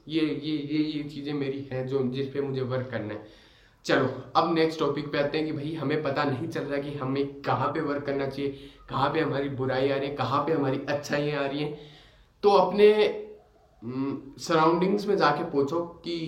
ये 0.08 0.20
ये 0.20 0.56
ये 0.68 0.82
ये 0.84 1.02
चीज़ें 1.04 1.32
मेरी 1.34 1.60
हैं 1.72 1.86
जो, 1.86 2.02
जिस 2.04 2.28
पे 2.28 2.40
मुझे 2.40 2.62
वर्क 2.62 2.88
करना 2.90 3.14
है। 3.14 3.40
चलो, 3.84 4.08
अब 4.36 4.54
नेक्स्ट 4.54 4.78
टॉपिक 4.78 5.10
पे 5.12 5.18
आते 5.18 5.38
हैं 5.38 5.46
कि 5.46 5.52
भाई 5.52 5.72
हमें 5.74 6.02
पता 6.02 6.24
नहीं 6.24 6.48
चल 6.48 6.60
रहा 6.60 6.78
कि 6.80 6.92
हमें 6.98 7.40
कहाँ 7.42 7.68
पे 7.68 7.80
वर्क 7.80 8.04
करना 8.06 8.26
चाहिए, 8.26 8.50
कहाँ 8.88 9.08
पे 9.10 9.20
हमारी 9.20 9.48
बुराई 9.50 9.90
आ 9.90 9.96
रही 9.96 10.08
है, 10.08 10.14
कहाँ 10.16 10.42
पे 10.46 10.52
हमारी 10.52 10.80
अच्छाइयाँ 10.88 11.42
आ 11.42 11.46
रही 11.46 11.62
हैं। 11.62 11.78
तो 12.42 12.50
अपने 12.50 12.88
सराउंडिंग्स 14.40 15.06
में 15.06 15.16
जाके 15.16 15.44
पूछो 15.50 15.80
कि 16.04 16.18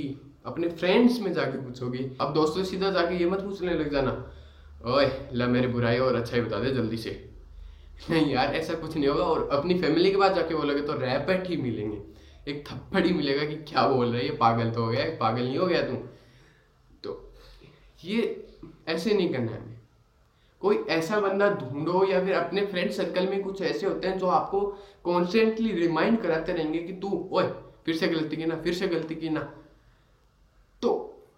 अपने 0.47 0.69
फ्रेंड्स 0.71 1.21
में 1.21 1.33
जाके 1.33 1.59
पूछोगे। 1.59 2.11
अब 2.21 2.33
दोस्तों 2.35 2.65
सीधा 2.65 2.91
जाके 2.91 3.19
ये 3.19 3.27
मत 3.27 3.41
पूछने 3.41 3.75
लग 3.75 3.93
जाना 3.93 4.11
ओए, 4.87 5.11
ला 5.33 5.47
मेरी 5.47 5.67
बुराई 5.67 5.99
और 5.99 6.15
अच्छाई 6.15 6.41
बता 6.41 6.59
दे 6.59 6.71
जल्दी 6.71 6.97
से। 6.97 7.31
नहीं 8.11 8.35
यार, 8.35 8.55
ऐसा 8.55 8.75
कुछ 8.75 8.97
नहीं 8.97 9.09
होगा 9.09 9.25
और 9.25 9.49
अपनी 9.53 9.79
फैमिली 9.79 10.11
के 10.11 10.17
पास 10.17 10.35
जाके 10.35 10.55
बोलोगे 10.55 10.81
तो 10.81 10.93
रैपेट 10.93 11.49
ही 11.49 11.57
मिलेंगे। 11.57 12.03
एक 12.51 12.65
थप्पड़ 12.69 13.07
ही 13.07 13.13
मिलेगा 13.13 13.45
कि 13.45 13.55
क्या 13.55 13.89
बोल 13.89 14.07
रहा 14.07 14.23
है, 14.23 14.37
पागल 14.37 14.71
तो 14.71 14.85
हो 14.85 14.89
गया, 14.89 15.05
पागल 15.05 15.43
नहीं 15.43 15.59
हो 15.59 15.67
गया 15.67 15.83
तू? 15.83 15.95
तो 17.05 17.33
ये 18.05 18.47
ऐसे 18.89 19.15
नहीं 19.15 19.33
करना 19.33 19.53
है। 19.53 19.83
कोई 20.61 20.77
ऐसा 20.77 21.21
बंदा 21.21 21.51
ढूंढो 21.51 22.07
या 22.07 22.25
फिर 22.25 22.35
अपने 22.35 22.67
फ्रेंड 22.67 22.91
सर्कल 22.91 23.27
में 23.27 23.43
कुछ 23.43 23.63
ऐसे 23.63 23.87
होते 23.87 24.09
हैं 24.09 24.19
जो 24.19 24.27
आपको 24.27 24.61
कॉन्स्टेंटली 25.05 25.73
रिमाइंड 25.73 26.23
कराते 26.23 26.53
रहेंगे 26.53 26.79
कि 26.79 26.93
तू, 26.93 27.29
ओए, 27.33 27.45
फिर 27.87 27.97
से 27.97 28.09
गलती 28.09 28.37
की 28.37 28.45
ना, 28.45 28.57
फिर 28.57 28.75
से 28.75 28.89
गलती 28.89 29.15
की 29.15 29.29
ना। 29.29 29.64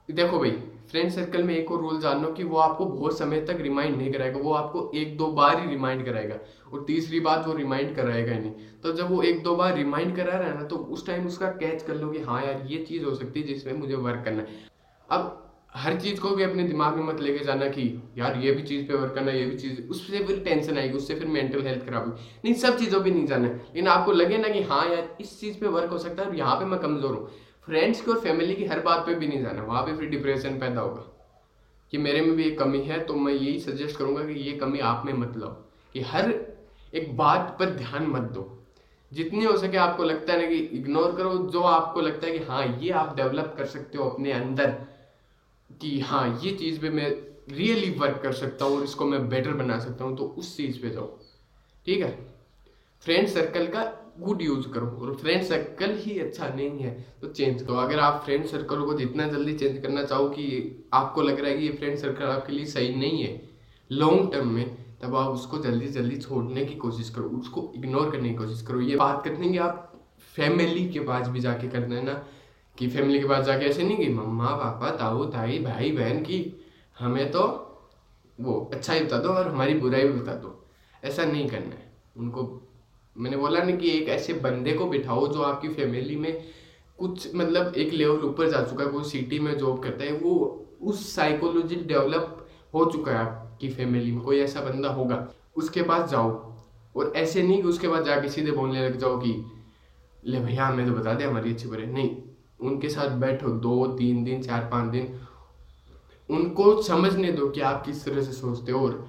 देखो 0.08 0.38
भाई 0.38 0.50
फ्रेंड 0.90 1.10
सर्कल 1.10 1.42
में 1.42 1.54
एक 1.54 1.70
और 1.72 1.80
रूल 1.80 1.98
जान 2.00 2.22
लो 2.22 2.28
कि 2.32 2.44
वो 2.44 2.56
आपको 2.58 2.84
बहुत 2.86 3.18
समय 3.18 3.40
तक 3.40 3.58
रिमाइंड 3.60 3.96
नहीं 3.96 4.12
कराएगा, 4.12 4.38
वो 4.38 4.52
आपको 4.52 4.90
एक 4.94 5.16
दो 5.16 5.26
बार 5.28 5.60
ही 5.60 5.68
रिमाइंड 5.68 6.04
कराएगा 6.06 6.34
और 6.72 6.84
तीसरी 6.86 7.20
बात 7.20 7.46
वो 7.46 7.54
रिमाइंड 7.54 7.94
कराएगा 7.96 8.32
ही 8.32 8.38
नहीं। 8.38 8.52
तो 8.82 8.92
जब 8.92 9.10
वो 9.10 9.22
एक 9.22 9.42
दो 9.42 9.54
बार 9.56 9.74
रिमाइंड 9.76 10.14
करा 10.16 10.36
रहा 10.36 10.48
है 10.48 10.54
ना 10.54 10.62
तो 10.64 10.76
उस 10.76 11.06
टाइम 11.06 11.26
उसका 11.26 11.46
कैच 11.54 11.82
कर 11.82 11.94
लो 11.94 12.10
कि 12.10 12.20
हाँ 12.20 12.42
यार, 12.44 12.62
ये 12.66 12.84
चीज़ 12.84 13.04
हो 13.04 13.14
सकती 13.14 13.40
है 13.40 13.46
जिसमें 13.46 13.72
मुझे 13.72 13.94
वर्क 13.96 14.22
करना 14.24 14.42
है। 14.42 14.64
अब 15.08 15.42
हर 15.74 15.96
चीज़ 16.00 16.20
को 16.20 16.30
भी 16.30 16.42
अपने 16.42 16.62
दिमाग 16.64 16.96
में 16.96 17.02
मत 17.04 17.20
लेके 17.20 17.44
जाना 17.44 17.66
कि 17.68 17.82
यार, 18.18 18.36
ये 18.36 18.52
भी 18.52 18.62
चीज़ 18.62 18.86
पे 18.88 18.94
वर्क 18.94 19.14
करना 19.14 19.32
ये 19.32 19.44
भी 19.46 19.56
चीज़, 19.56 19.80
उससे 19.88 20.24
फिर 20.24 20.38
टेंशन 20.44 20.78
आएगी, 20.78 20.96
उससे 20.96 21.14
फिर 21.14 21.28
मेंटल 21.28 21.66
हेल्थ 21.66 21.84
खराब 21.86 22.04
होगी। 22.04 22.30
नहीं, 22.44 22.54
सब 22.54 22.78
चीज़ों 22.78 23.02
पे 23.04 23.10
नहीं 23.10 23.26
जाना 23.26 23.48
है। 23.48 23.54
लेकिन 23.54 23.88
आपको 23.88 24.12
लगे 24.12 24.38
ना 24.38 24.48
कि 24.48 24.62
हाँ 24.62 24.84
यार, 24.88 25.16
इस 25.20 25.38
चीज़ 25.40 25.58
पे 25.60 25.66
वर्क 25.68 25.90
हो 25.90 25.98
सकता 25.98 26.22
है 26.22 26.28
और 26.28 26.36
यहाँ 26.36 26.56
पे 26.56 26.64
मैं 26.64 26.78
कमज़ोर 26.80 27.14
हूँ। 27.14 27.28
फ्रेंड्स 27.66 28.00
की 28.00 28.10
और 28.10 28.20
फैमिली 28.20 28.54
की 28.54 28.64
हर 28.64 28.80
बात 28.80 29.06
पे 29.06 29.14
भी 29.14 29.28
नहीं 29.28 29.42
जाना, 29.42 29.62
वहाँ 29.62 29.82
पे 29.82 29.96
फिर 29.96 30.08
डिप्रेशन 30.08 30.58
पैदा 30.58 30.80
होगा। 30.80 31.12
कि 31.90 31.98
मेरे 31.98 32.20
में 32.20 32.36
भी 32.36 32.44
एक 32.44 32.58
कमी 32.58 32.80
है 32.80 33.00
तो 33.00 33.14
मैं 33.14 33.32
यही 33.32 33.60
सजेस्ट 33.60 33.96
करूँगा 33.96 34.24
कि 34.24 34.32
ये 34.32 34.52
कमी 34.52 34.78
आप 34.78 35.02
में 35.06 35.12
मत 35.12 35.36
लाओ। 35.36 35.50
कि 35.92 36.00
हर 36.00 36.34
एक 36.94 37.16
बात 37.16 37.56
पर 37.58 37.70
ध्यान 37.70 38.06
मत 38.06 38.22
दो। 38.22 38.64
जितनी 39.12 39.44
हो 39.44 39.56
सके 39.56 39.76
आपको 39.76 40.04
लगता 40.04 40.32
है 40.32 40.42
ना 40.42 40.46
कि 40.48 40.54
इग्नोर 40.54 41.16
करो, 41.16 41.38
जो 41.38 41.60
आपको 41.60 42.00
लगता 42.00 42.26
है 42.26 42.38
कि 42.38 42.44
हाँ 42.44 42.78
ये 42.80 42.90
आप 42.90 43.16
डेवलप 43.16 43.54
कर 43.58 43.66
सकते 43.66 43.98
हो 43.98 44.08
अपने 44.08 44.32
अंदर, 44.32 44.70
कि 45.80 46.00
हाँ 46.00 46.40
ये 46.42 46.52
चीज़ 46.52 46.80
पे 46.80 46.90
मैं 46.90 47.10
रियली 47.54 47.90
वर्क 47.90 48.20
कर 48.22 48.32
सकता 48.32 48.64
हूँ 48.64 48.76
और 48.76 48.84
इसको 48.84 49.04
मैं 49.04 49.28
बेटर 49.28 49.52
बना 49.52 49.78
सकता 49.78 50.04
हूँ 50.04 50.16
तो 50.16 50.24
उस 50.24 50.56
चीज़ 50.56 50.82
पे 50.82 50.90
जाओ। 50.90 51.18
ठीक 51.86 52.00
है? 52.00 52.34
फ्रेंड 53.00 53.28
सर्कल 53.28 53.66
का 53.66 54.05
गुड 54.20 54.42
यूज़ 54.42 54.68
करो। 54.68 54.86
और 54.86 55.14
फ्रेंड 55.14 55.42
सर्कल 55.42 55.94
ही 55.96 56.18
अच्छा 56.18 56.48
नहीं 56.48 56.78
है 56.78 56.94
तो 57.22 57.28
चेंज 57.28 57.62
करो। 57.62 57.74
अगर 57.74 57.98
आप 57.98 58.22
फ्रेंड 58.24 58.46
सर्कल 58.46 58.84
को 58.84 58.94
जितना 58.94 59.26
जल्दी 59.28 59.54
चेंज 59.54 59.82
करना 59.82 60.04
चाहो 60.04 60.28
कि 60.28 60.88
आपको 60.94 61.22
लग 61.22 61.40
रहा 61.40 61.50
है 61.50 61.58
कि 61.58 61.66
ये 61.66 61.72
फ्रेंड 61.72 61.96
सर्कल 61.98 62.24
आपके 62.24 62.52
लिए 62.52 62.64
सही 62.64 62.94
नहीं 62.94 63.22
है 63.22 63.40
लॉन्ग 63.90 64.32
टर्म 64.32 64.48
में 64.48 64.76
तब 65.02 65.16
आप 65.16 65.30
उसको 65.30 65.58
जल्दी 65.58 65.86
जल्दी 65.86 66.16
छोड़ने 66.16 66.64
की 66.64 66.74
कोशिश 66.74 67.10
करो, 67.10 67.24
उसको 67.24 67.72
इग्नोर 67.76 68.10
करने 68.10 68.28
की 68.28 68.34
कोशिश 68.34 68.62
करो। 68.62 68.80
ये 68.80 68.96
बात 68.96 69.24
करते 69.24 69.42
हैं 69.42 69.52
कि 69.52 69.58
आप 69.58 69.92
फैमिली 70.34 70.88
के 70.88 71.00
पास 71.00 71.28
भी 71.28 71.40
जाके 71.40 71.68
करना 71.68 71.94
है 71.94 72.04
ना, 72.04 72.12
कि 72.78 72.88
फैमिली 72.88 73.20
के 73.20 73.26
पास 73.26 73.44
जाके 73.44 73.64
ऐसे 73.64 73.82
नहीं 73.82 73.96
कि 73.96 74.08
मम्मा, 74.08 74.46
पापा, 74.46 74.90
ताऊ, 74.90 75.24
ताई, 75.24 75.58
भाई, 75.58 75.90
बहन 75.92 76.22
की 76.22 76.64
हमें 76.98 77.30
तो 77.30 77.42
वो 78.40 78.70
अच्छा 78.74 78.92
ही 78.92 79.04
बता 79.04 79.18
दो 79.18 79.28
और 79.28 79.48
हमारी 79.48 79.74
बुराई 79.74 80.02
भी 80.02 80.20
बता 80.20 80.34
दो। 80.34 80.68
ऐसा 81.04 81.24
नहीं 81.24 81.48
करना 81.48 81.74
है। 81.74 81.92
उनको 82.16 82.65
मैंने 83.18 83.36
बोला 83.36 83.62
ना 83.62 83.76
कि 83.76 83.90
एक 83.90 84.08
ऐसे 84.08 84.32
बंदे 84.32 84.72
को 84.72 84.86
बिठाओ 84.86 85.26
जो 85.28 85.42
आपकी 85.42 85.68
फैमिली 85.68 86.16
में 86.16 86.44
कुछ 86.98 87.34
मतलब 87.34 87.74
एक 87.74 87.92
लेवल 87.92 88.24
ऊपर 88.24 88.50
जा 88.50 88.62
चुका 88.62 88.84
है, 88.84 88.90
कोई 88.90 89.04
सिटी 89.04 89.38
में 89.38 89.56
जॉब 89.58 89.82
करता 89.82 90.04
है, 90.04 90.12
वो 90.12 90.66
उस 90.82 91.14
साइकोलॉजी 91.14 91.76
डेवलप 91.76 92.48
हो 92.74 92.84
चुका 92.84 93.12
है 93.12 93.18
आपकी 93.18 93.68
फैमिली 93.68 94.12
में, 94.12 94.20
कोई 94.20 94.38
ऐसा 94.38 94.60
बंदा 94.60 94.88
होगा। 94.88 95.26
उसके 95.56 95.82
पास 95.82 96.10
जाओ 96.10 96.30
और 96.96 97.12
ऐसे 97.16 97.42
नहीं 97.42 97.62
कि 97.62 97.68
उसके 97.68 97.88
बाद 97.88 98.04
जाके 98.04 98.28
सीधे 98.28 98.50
बोलने 98.50 98.88
लग 98.88 98.98
जाओ 98.98 99.18
कि, 99.18 99.44
ले 100.24 100.40
भैया, 100.40 100.66
हमें 100.66 100.86
तो 100.86 100.92
बता 100.92 101.14
दे 101.14 101.24
हमारी 101.24 101.52
अच्छी 101.52 101.68
बुरी 101.68 101.86
नहीं, 101.86 102.16
उनके 102.60 102.88
साथ 102.88 103.08
बैठो 103.08 103.48
दो, 103.48 103.86
तीन 103.86 104.24
दिन, 104.24 104.42
चार, 104.42 104.68
पाँच 104.72 104.90
दिन। 104.90 105.20
उनको 106.30 106.82
समझने 106.82 107.32
दो 107.32 107.48
कि 107.48 107.60
आप 107.60 107.84
किस 107.86 108.04
तरह 108.04 108.22
से 108.22 108.32
सोचते 108.32 108.72
हो 108.72 108.84
और 108.86 109.08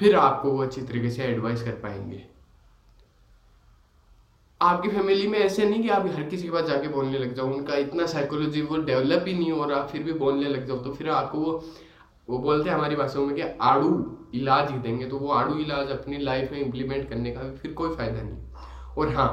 फिर 0.00 0.16
आपको 0.16 0.50
वो 0.50 0.62
अच्छी 0.62 0.82
तरीके 0.82 1.10
से 1.10 1.22
एडवाइस 1.22 1.62
कर 1.62 1.70
पाएँगे। 1.70 2.26
आपकी 4.60 4.88
फैमिली 4.88 5.26
में 5.26 5.38
ऐसे 5.38 5.68
नहीं 5.68 5.82
कि 5.82 5.88
आप 5.88 6.06
हर 6.06 6.22
किसी 6.22 6.44
के 6.44 6.50
पास 6.50 6.64
जाके 6.64 6.88
बोलने 6.88 7.18
लग 7.18 7.34
जाओ, 7.34 7.46
उनका 7.46 7.76
इतना 7.76 8.06
साइकोलॉजी 8.06 8.62
वो 8.62 8.76
डेवलप 8.78 9.24
ही 9.28 9.34
नहीं 9.34 9.52
हो 9.52 9.64
रहा, 9.64 9.84
फिर 9.86 10.02
भी 10.02 10.12
बोलने 10.14 10.48
लग 10.48 10.66
जाओ 10.66 10.76
तो 10.78 10.92
फिर 10.94 11.08
आपको 11.10 11.38
वो 11.38 11.62
वो 12.28 12.38
बोलते 12.38 12.68
हैं 12.70 12.76
हमारी 12.76 12.96
भाषाओं 12.96 13.24
में 13.26 13.34
कि 13.36 13.42
आड़ू 13.42 13.88
इलाज 14.34 14.70
ही 14.70 14.78
देंगे 14.78 15.06
तो 15.06 15.18
वो 15.18 15.30
आड़ू 15.32 15.54
इलाज 15.58 15.88
अपनी 15.90 16.18
लाइफ 16.18 16.52
में 16.52 16.60
इम्प्लीमेंट 16.60 17.08
करने 17.08 17.30
का 17.30 17.50
फिर 17.52 17.72
कोई 17.72 17.94
फ़ायदा 17.96 18.22
नहीं। 18.22 18.94
और 18.98 19.14
हाँ 19.14 19.30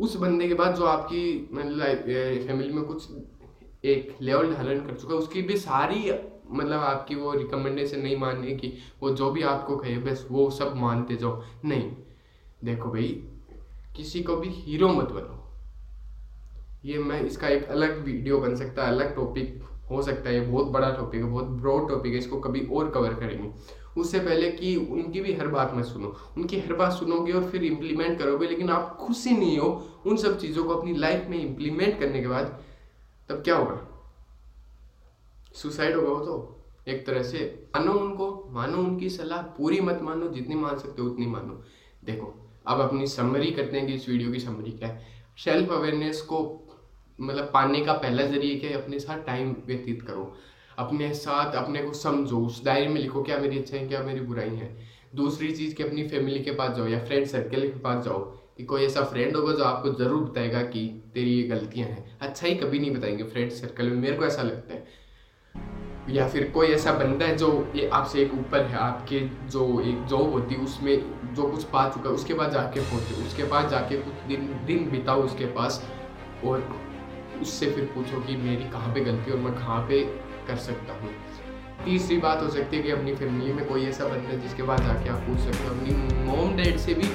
उस 0.00 0.16
बंदे 0.16 0.48
के 0.48 0.54
बाद 0.54 0.74
जो 0.74 0.84
आपकी 0.86 1.48
मतलब 1.52 2.46
फैमिली 2.46 2.72
में 2.72 2.84
कुछ 2.84 3.08
एक 3.84 4.16
लेवल 4.20 4.52
धारण 4.54 4.86
कर 4.86 4.94
चुका 4.94 5.14
है, 5.14 5.18
उसकी 5.18 5.42
भी 5.42 5.56
सारी 5.56 6.12
मतलब 6.50 6.80
आपकी 6.80 7.14
वो 7.14 7.32
रिकमेंडेशन 7.32 8.00
नहीं 8.00 8.16
मानने 8.18 8.54
की, 8.54 8.72
वो 9.02 9.10
जो 9.10 9.30
भी 9.30 9.42
आपको 9.44 9.76
कहे, 9.76 9.96
बस 9.98 10.26
वो 10.30 10.50
सब 10.50 10.76
मानते 10.76 11.16
जाओ। 11.16 11.42
नहीं, 11.64 11.90
देखो 12.64 12.90
भाई 12.90 13.22
किसी 13.96 14.22
को 14.22 14.36
भी 14.36 14.48
हीरो 14.48 14.88
मत 14.88 15.08
बनो। 15.08 15.38
ये 16.84 16.98
मैं, 16.98 17.20
इसका 17.22 17.48
एक 17.48 17.64
अलग 17.64 18.04
वीडियो 18.04 18.38
बन 18.38 18.54
सकता 18.56 18.82
है, 18.82 18.88
अलग 18.88 19.14
टॉपिक 19.16 19.62
हो 19.90 20.02
सकता 20.02 20.30
है, 20.30 20.34
ये 20.34 20.40
बहुत 20.40 20.66
बड़ा 20.66 20.90
टॉपिक 20.90 21.22
है, 21.22 21.30
बहुत 21.30 21.44
ब्रॉड 21.44 21.88
टॉपिक 21.88 22.12
है, 22.12 22.18
इसको 22.18 22.40
कभी 22.40 22.60
और 22.66 22.90
कवर 22.90 23.14
करेंगे। 23.14 23.50
उससे 24.00 24.20
पहले 24.20 24.50
कि 24.50 24.76
उनकी 24.76 25.20
भी 25.20 25.32
हर 25.32 25.48
बात 25.48 25.72
मत 25.74 25.84
सुनो। 25.84 26.16
उनकी 26.36 26.60
हर 26.60 26.72
बात 26.72 26.92
सुनोगे 26.92 27.32
और 27.32 27.44
फिर 27.44 27.64
इम्प्लीमेंट 27.64 28.18
करोगे, 28.18 28.46
लेकिन 28.46 28.70
आप 28.70 28.96
खुश 28.96 29.26
नहीं 29.26 29.58
हो 29.58 29.88
उन 30.06 30.16
सब 30.16 30.38
चीज़ों 30.38 30.64
को 30.64 30.74
अपनी 30.74 30.94
लाइफ 30.94 31.26
में 31.28 31.38
इम्प्लीमेंट 31.38 32.00
करने 32.00 32.20
के 32.20 32.28
बाद, 32.28 32.62
तब 33.28 33.42
क्या 33.42 33.56
होगा? 33.56 33.80
सुसाइड 35.54 35.96
होगा 35.96 36.08
वो 36.08 36.24
तो। 36.24 36.58
एक 36.88 37.06
तरह 37.06 37.22
से 37.22 37.68
मानो 37.76 37.92
उनको, 37.92 38.48
मानो 38.50 38.78
उनकी 38.78 39.10
सलाह 39.10 39.42
पूरी 39.42 39.80
मत 39.80 39.98
मानो, 40.02 40.28
जितनी 40.28 40.54
मान 40.54 40.78
सकते 40.78 41.02
हो 41.02 41.08
उतनी 41.08 41.26
मानो। 41.26 41.62
देखो 42.04 42.51
अब 42.66 42.80
अपनी 42.80 43.06
समरी 43.06 43.50
करते 43.50 43.78
हैं 43.78 43.86
कि 43.86 43.94
इस 43.94 44.08
वीडियो 44.08 44.32
की 44.32 44.40
समरी 44.40 44.70
क्या 44.70 44.88
है। 44.88 45.06
सेल्फ 45.44 45.72
अवेयरनेस 45.72 46.20
को 46.20 46.38
मतलब 47.20 47.50
पाने 47.54 47.80
का 47.80 47.92
पहला 47.92 48.22
ज़रिए 48.22 48.58
क्या 48.58 48.70
है, 48.70 48.82
अपने 48.82 48.98
साथ 48.98 49.18
टाइम 49.18 49.54
व्यतीत 49.66 50.02
करो। 50.02 50.32
अपने 50.78 51.12
साथ, 51.14 51.54
अपने 51.54 51.82
को 51.82 51.92
समझो। 51.92 52.38
उस 52.38 52.64
डायरी 52.64 52.88
में 52.88 53.00
लिखो, 53.00 53.22
क्या 53.22 53.38
मेरी 53.38 53.58
अच्छाई 53.58 53.86
क्या 53.88 54.02
मेरी 54.02 54.20
बुराई 54.20 54.48
है। 54.48 54.76
दूसरी 55.14 55.52
चीज़ 55.52 55.74
कि 55.74 55.82
अपनी 55.82 56.08
फैमिली 56.08 56.40
के 56.40 56.50
पास 56.50 56.76
जाओ 56.76 56.86
या 56.86 57.04
फ्रेंड 57.04 57.26
सर्कल 57.26 57.60
के 57.60 57.78
पास 57.78 58.04
जाओ 58.04 58.18
कि 58.56 58.64
कोई 58.64 58.84
ऐसा 58.84 59.02
फ्रेंड 59.02 59.36
होगा 59.36 59.52
जो 59.52 59.64
आपको 59.64 59.92
ज़रूर 59.94 60.22
बताएगा 60.22 60.62
कि 60.62 60.86
तेरी 61.14 61.30
ये 61.30 61.42
गलतियाँ 61.42 61.88
हैं। 61.88 62.18
अच्छा 62.18 62.46
ही 62.46 62.54
कभी 62.54 62.78
नहीं 62.78 62.90
बताएँगे 62.90 63.24
फ्रेंड 63.24 63.50
सर्कल 63.50 63.84
में, 63.84 63.96
मेरे 63.96 64.16
को 64.16 64.24
ऐसा 64.24 64.42
लगता 64.42 64.74
है। 64.74 65.01
या 66.10 66.26
फिर 66.28 66.50
कोई 66.54 66.66
ऐसा 66.66 66.92
बंदा 66.92 67.26
है 67.26 67.36
जो 67.36 67.48
ये 67.76 67.88
आपसे 67.88 68.20
एक 68.20 68.32
ऊपर 68.34 68.62
है, 68.62 68.76
आपके 68.76 69.20
जो 69.50 69.80
एक 69.80 70.04
जॉब 70.06 70.32
होती 70.32 70.54
है, 70.54 70.60
उसमें 70.60 71.34
जो 71.34 71.42
कुछ 71.42 71.64
पा 71.64 71.88
चुका 71.88 72.08
है, 72.08 72.14
उसके 72.14 72.34
बाद 72.34 72.52
जाके 72.52 72.80
पहुँचे, 72.80 73.22
उसके 73.26 73.44
बाद 73.44 73.68
जाके 73.70 73.96
कुछ 73.96 74.26
दिन 74.28 74.48
दिन 74.66 74.90
बिताओ 74.90 75.22
उसके 75.22 75.46
पास 75.54 75.82
और 76.44 76.68
उससे 77.42 77.70
फिर 77.70 77.84
पूछो 77.94 78.20
कि 78.20 78.36
मेरी 78.38 78.70
कहाँ 78.70 78.92
पे 78.94 79.00
गलती 79.00 79.30
और 79.30 79.38
मैं 79.38 79.52
कहाँ 79.54 79.80
पे 79.88 80.02
कर 80.46 80.56
सकता 80.58 80.92
हूँ। 80.92 81.10
तीसरी 81.84 82.16
बात 82.18 82.42
हो 82.42 82.48
सकती 82.48 82.76
है 82.76 82.82
कि 82.82 82.90
अपनी 82.90 83.14
फैमिली 83.14 83.52
में 83.52 83.64
कोई 83.68 83.84
ऐसा 83.84 84.04
बंदा 84.04 84.28
है 84.28 84.40
जिसके 84.40 84.62
पास 84.62 84.80
जाके 84.80 85.08
आप 85.10 85.18
पूछ 85.18 85.38
सकते 85.38 85.68
हो, 85.68 85.74
अपनी 85.74 85.94
मोम 86.24 86.56
डैड 86.56 86.76
से 86.78 86.94
भी 86.94 87.06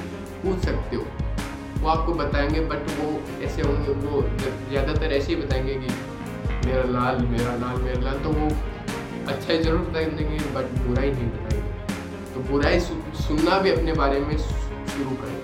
पूछ 0.42 0.64
सकते 0.64 0.96
हो। 0.96 1.04
वो 1.80 1.88
आपको 1.88 2.14
बताएँगे 2.14 2.60
बट 2.60 2.90
वो 3.00 3.10
ऐसे 3.44 3.62
होंगे, 3.62 3.92
वो 3.92 4.22
ज़्यादातर 4.70 5.12
ऐसे 5.12 5.34
ही 5.34 5.40
बताएँगे 5.42 5.74
कि 5.74 6.66
मेरा 6.66 6.82
लाल 6.84 7.22
मेरा 7.26 7.54
लाल 7.56 7.80
मेरा 7.82 8.00
लाल 8.00 8.18
तो 8.18 8.30
वो 8.30 8.48
अच्छा 9.28 9.52
ही, 9.52 9.58
ज़रूर 9.58 9.80
बता 9.80 10.00
देंगे 10.16 10.38
बट 10.54 10.78
बुरा 10.86 11.02
ही 11.02 11.10
नहीं 11.12 11.30
बताएँगे 11.30 12.34
तो 12.34 12.40
बुराई 12.50 12.80
सुनना 12.80 13.58
भी 13.58 13.70
अपने 13.70 13.92
बारे 13.94 14.20
में 14.20 14.36
शुरू 14.36 15.16
करें। 15.22 15.38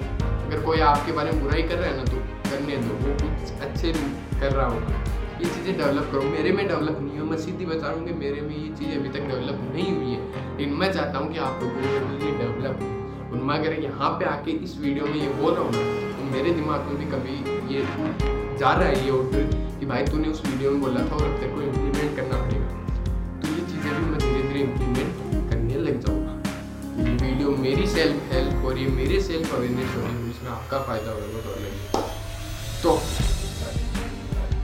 अगर 0.46 0.62
कोई 0.64 0.80
आपके 0.88 1.12
बारे 1.12 1.32
में 1.32 1.42
बुराई 1.42 1.62
कर 1.62 1.76
रहा 1.76 1.90
है 1.90 1.96
ना 1.96 2.04
तो 2.04 2.16
करने 2.50 2.76
दो। 2.78 2.94
वो 3.02 3.14
कुछ 3.20 3.60
अच्छे 3.62 3.92
कर 3.92 4.52
रहा 4.52 4.66
होगा। 4.66 5.02
ये 5.34 5.46
चीज़ें 5.46 5.76
डेवलप 5.76 6.08
करो। 6.12 6.22
मेरे 6.30 6.52
में 6.52 6.66
डेवलप 6.68 6.98
नहीं 7.00 7.18
हो 7.18 7.24
मैं 7.26 7.38
सीधी 7.38 7.66
बता 7.66 7.86
रहा 7.86 7.96
हूँ 7.96 8.06
कि 8.06 8.14
मेरे 8.14 8.40
में 8.40 8.54
ये 8.56 8.68
चीज़ें 8.76 8.96
अभी 8.98 9.08
तक 9.08 9.26
डेवलप 9.30 9.60
नहीं 9.74 9.90
हुई 9.94 10.12
है। 10.12 10.20
लेकिन 10.58 10.74
मैं 10.74 10.92
चाहता 10.92 11.18
हूँ 11.18 11.32
कि 11.32 11.38
आप 11.48 11.62
लोगों 11.62 11.76
में 11.76 12.18
ये 12.20 12.30
डेवलप 12.38 13.32
और 13.32 13.42
मैं 13.42 13.58
अगर 13.58 13.72
यहाँ 13.82 14.10
पे 14.18 14.24
आके 14.26 14.50
इस 14.64 14.76
वीडियो 14.80 15.06
में 15.06 15.16
ये 15.16 15.28
बोल 15.40 15.54
रहा 15.54 15.64
हूँ 15.64 15.72
तो 16.14 16.30
मेरे 16.32 16.50
दिमाग 16.52 16.86
में 16.88 16.96
भी 16.98 17.10
कभी 17.10 17.74
ये 17.74 17.84
जा 18.58 18.72
रहा 18.72 18.88
है 18.88 19.04
ये 19.04 19.10
ऑर्डर 19.10 19.44
कि 19.80 19.86
भाई 19.86 20.04
तूने 20.06 20.28
उस 20.28 20.46
वीडियो 20.46 20.70
में 20.70 20.80
बोला 20.80 21.00
था 21.00 21.16
और 21.16 21.24
अब 21.24 21.38
तेरे 21.40 21.52
को 21.52 21.62
इम्प्लीमेंट 21.62 22.16
करना 22.16 22.42
पड़ेगा। 22.42 22.82
मेरी 27.64 27.86
सेल्फ 27.86 28.32
हेल्प 28.32 28.64
और 28.66 28.78
ये 28.78 28.86
मेरे 28.94 29.20
सेल्फ 29.22 29.54
अवेयरनेस 29.54 29.94
हो 29.94 30.00
रही 30.00 30.14
है 30.14 30.30
इसमें 30.30 30.50
आपका 30.50 30.78
फ़ायदा 30.84 31.12
होगा 31.12 31.38
तो 31.42 31.52
अलग 31.52 32.02
तो 32.82 32.90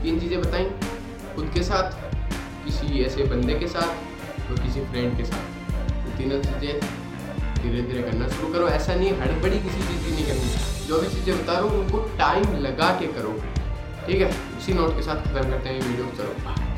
तीन 0.03 0.19
चीज़ें 0.19 0.41
बताई, 0.41 0.65
खुद 1.35 1.49
के 1.53 1.63
साथ, 1.63 1.97
किसी 2.65 3.01
ऐसे 3.03 3.23
बंदे 3.31 3.53
के 3.59 3.67
साथ 3.67 4.51
और 4.51 4.59
किसी 4.59 4.85
फ्रेंड 4.85 5.17
के 5.17 5.25
साथ। 5.25 5.43
तो 6.03 6.17
तीनों 6.17 6.39
चीज़ें 6.43 6.79
धीरे 7.61 7.81
धीरे 7.81 8.01
करना 8.01 8.27
शुरू 8.29 8.51
करो। 8.53 8.67
ऐसा 8.69 8.95
नहीं 8.95 9.11
हड़बड़ी 9.21 9.59
किसी 9.59 9.81
चीज़ 9.81 10.03
की 10.05 10.11
नहीं 10.11 10.25
करनी। 10.25 10.87
जो 10.87 11.01
भी 11.01 11.07
चीज़ें 11.07 11.43
बता 11.43 11.53
रहा 11.53 11.61
हूँ, 11.61 11.79
उनको 11.79 11.99
टाइम 12.19 12.55
लगा 12.67 12.89
के 12.99 13.07
करो। 13.17 13.33
ठीक 14.05 14.21
है? 14.21 14.29
इसी 14.59 14.73
नोट 14.73 14.95
के 14.95 15.03
साथ 15.03 15.25
खत्म 15.25 15.49
करते 15.49 15.69
हैं 15.69 15.81
वीडियो 15.81 16.05
चलो 16.17 16.70